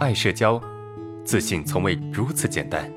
[0.00, 0.58] 爱社交，
[1.26, 2.90] 自信从未如此简单。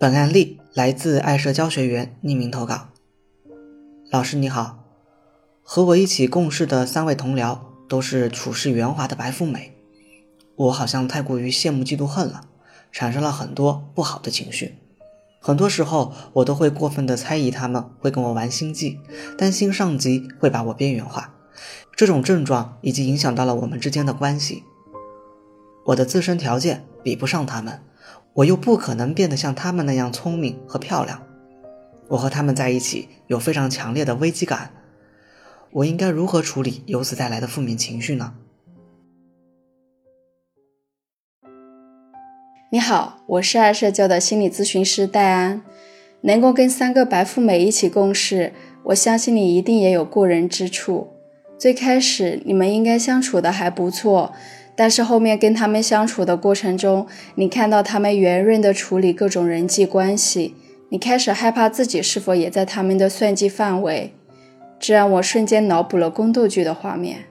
[0.00, 2.88] 本案例来自爱社交学员匿名投稿。
[4.10, 4.82] 老师你好，
[5.62, 9.74] 和我一起共事的三位同僚都是处事圆滑的白富美，
[10.54, 12.48] 我好像太过于羡慕嫉妒恨了，
[12.90, 14.76] 产生了很多不好的情绪。
[15.46, 18.98] 很多时候，我都会过分的猜疑他们会跟我玩心计，
[19.38, 21.34] 担心上级会把我边缘化。
[21.94, 24.64] 这种症状已经影响到了我们之间的关系。
[25.84, 27.80] 我的自身条件比不上他们。
[28.34, 31.22] 我又不可能变得像他们那样聪明和漂亮，
[32.08, 34.72] 我和他们在一起有非常强烈的危机感，
[35.70, 38.34] 我应该如何处理由此带来的负面情绪呢？
[42.70, 45.62] 你好，我是爱社交的心理咨询师戴安，
[46.22, 48.52] 能够跟三个白富美一起共事，
[48.86, 51.06] 我相信你一定也有过人之处。
[51.56, 54.32] 最开始你们应该相处的还不错。
[54.74, 60.56] 但是后面跟他们相处的过程中，你看到他们圆润的处理各种人际关系，
[60.88, 64.12] 你开始害怕自己是否也在他们的算计范围，
[64.80, 67.26] 这让我瞬间脑补了宫斗剧的画面。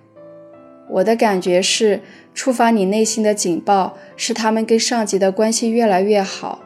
[0.90, 2.02] 我的感觉是，
[2.34, 6.60] 触发你内心的警报是他们跟上级的关系越来越好，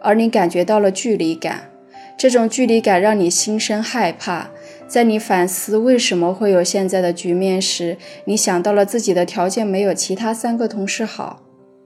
[0.00, 1.70] 而你感觉到了距离感，
[2.16, 4.50] 这种距离感让你心生害怕。
[4.86, 11.42] 在你反思为什么会有现在的局面时，你想到了自己的条件没有其他三个同事好，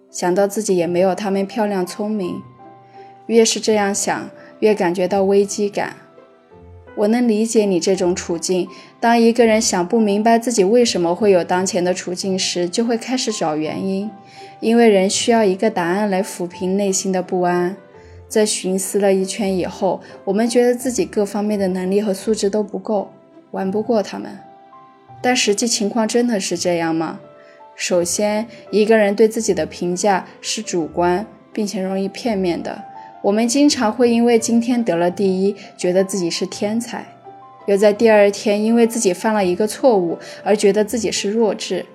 [0.08, 2.40] 想到自己也没有他们漂亮聪明。
[3.26, 4.30] 越是这样想，
[4.60, 5.96] 越感觉到危机感。
[6.96, 8.68] 我能理解你这种处境。
[9.00, 14.10] 当一个人想不明白自己为什么会有当前的处境时，就会开始找原因，
[14.60, 17.76] 因为人需要一个答案来抚平内心的不安。
[18.28, 23.10] 在寻思了一圈以后，我们觉得自己各方面的能力和素质都不够，
[23.50, 24.38] 玩不过他们。
[25.20, 27.20] 但实际情况真的是这样吗？
[27.74, 32.82] 首先，一个人对自己的评价是主观并且容易片面的。
[33.22, 37.00] 我们经常会因为今天得了第一，觉得自己是天才；
[37.66, 41.86] 又在第二天因为自己犯了一个错误而觉得自己是弱智，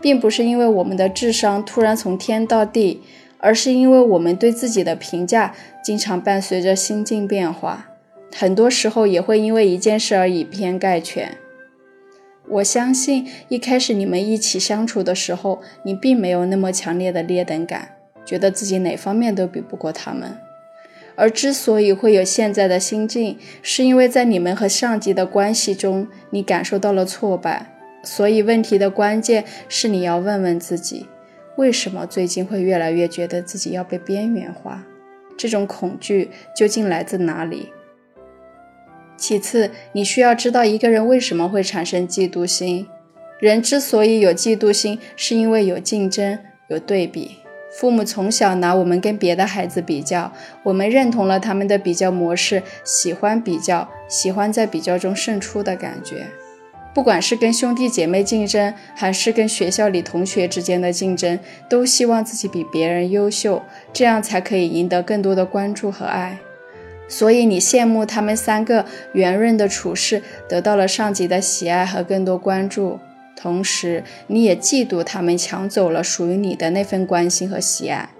[0.00, 3.02] 并不是因为我们的智商突然从天到地。
[3.40, 7.90] 而是因为我们对自己的评价经常伴随着心境变化，
[8.34, 11.38] 很多时候也会因为一件事而以偏概全。
[12.48, 17.90] 我相信一开始你们一起相处的时候，你并没有那么强烈的劣等感，
[18.24, 20.36] 觉得自己哪方面都比不过他们。
[21.18, 27.74] 而之所以会有现在的心境，是因为在你们和上级的关系中，你感受到了挫败。
[28.04, 31.06] 所以问题的关键是你要问问自己。
[31.56, 34.86] 为什么最近会越来越觉得自己要被边缘化？
[35.36, 37.72] 这种恐惧究竟来自哪里？
[39.16, 42.86] 其次，你需要知道一个人为什么会产生嫉妒心。
[43.40, 47.38] 人之所以有嫉妒心，是因为有竞争、有对比。
[47.78, 50.32] 父母从小拿我们跟别的孩子比较，
[50.64, 56.26] 我们认同了他们的比较模式，喜欢比较，喜欢在比较中胜出的感觉。
[56.92, 61.38] 不管是跟兄弟姐妹竞争，还是跟学校里同学之间的竞争，
[61.70, 63.62] 都希望自己比别人优秀，
[63.92, 66.38] 这样才可以赢得更多的关注和爱。
[67.06, 72.98] 所以你羡慕他们三个圆润的处事，得到了上级的喜爱和更多关注，
[73.40, 78.10] 同时你也嫉妒他们抢走了属于你的那份关心和喜爱。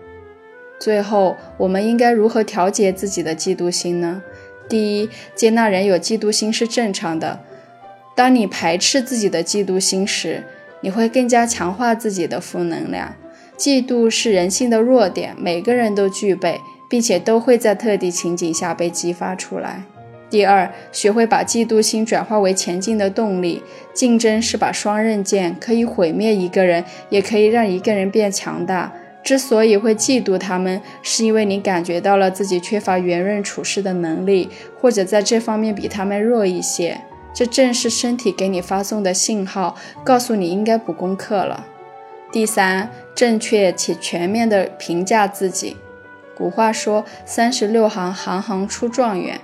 [0.79, 4.23] 最后，我们应该如何调节自己的嫉妒心呢？
[4.69, 7.41] 第一，接纳人有嫉妒心是正常的。
[8.15, 10.45] 当你排斥自己的嫉妒心时，
[10.83, 13.17] 你会更加强化自己的负能量。
[13.56, 19.83] 嫉妒是人性的弱点，每个人都具备，并且都会在特定情景下被激发出来。
[20.31, 23.62] 第二，学会把嫉妒心转化为前进的动力。
[23.94, 28.93] 竞争是把双刃剑，可以毁灭一个人，也可以让一个人变强大。
[29.25, 34.49] 之所以会嫉妒他们，是因为你感觉到了自己缺乏圆润处事的能力，
[34.81, 37.00] 或者在这方面比他们弱一些。
[37.35, 41.67] 这正是身体给你发送的信号，告诉你应该补功课了。
[42.31, 45.76] 第三，正确且全面的评价自己。
[46.37, 49.41] 古话说：“三十六行，行行出状元。”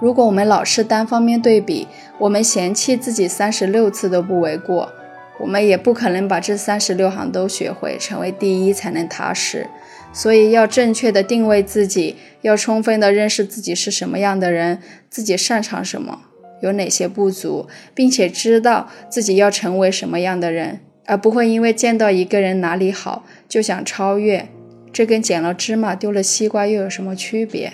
[0.00, 1.86] 如果我们老是单方面对比，
[2.18, 4.90] 我们嫌弃自己三十六次都不为过。
[5.38, 9.66] 我们也不可能把这三十六行都学会，成为第一才能踏实。
[10.12, 16.22] 所以，要正确的定位自己，要充分的认识自己是什么样的人，自己擅长什么。
[16.60, 24.48] 有哪些不足，并且知道自己要成为什么样的人，而不会因为见到一个人哪里好就想超越，
[24.92, 27.72] 这跟捡了芝麻丢了西瓜又有什么区别？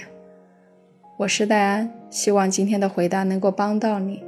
[1.16, 4.22] 我是戴安，希望今天的回答能够帮到你。